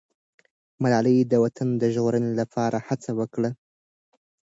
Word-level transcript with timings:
ملالۍ 0.81 1.17
د 1.31 1.33
وطن 1.43 1.67
د 1.81 1.83
ژغورنې 1.93 2.31
لپاره 2.41 2.77
هڅه 2.87 3.09
وکړه. 3.19 3.49